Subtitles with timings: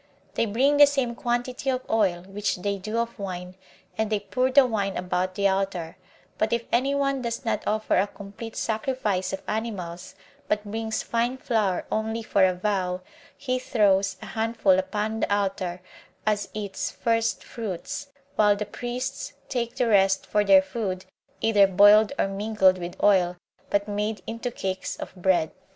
[0.33, 3.53] They bring the same quantity of oil which they do of wine,
[3.99, 5.95] and they pour the wine about the altar;
[6.39, 10.15] but if any one does not offer a complete sacrifice of animals,
[10.47, 13.01] but brings fine flour only for a vow,
[13.37, 15.81] he throws a handful upon the altar
[16.25, 21.05] as its first fruits, while the priests take the rest for their food,
[21.41, 23.37] either boiled or mingled with oil,
[23.69, 25.51] but made into cakes of bread.